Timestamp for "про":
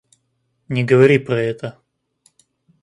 1.19-1.35